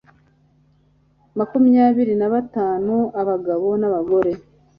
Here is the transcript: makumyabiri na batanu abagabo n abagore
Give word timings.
makumyabiri 1.37 2.13
na 2.17 2.27
batanu 2.33 2.95
abagabo 3.21 3.67
n 3.81 3.83
abagore 3.89 4.31